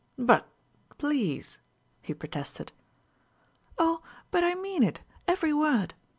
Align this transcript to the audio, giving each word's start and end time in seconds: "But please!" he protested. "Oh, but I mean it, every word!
"But 0.17 0.47
please!" 0.97 1.59
he 2.01 2.15
protested. 2.15 2.71
"Oh, 3.77 4.01
but 4.31 4.43
I 4.43 4.55
mean 4.55 4.81
it, 4.81 5.01
every 5.27 5.53
word! 5.53 5.93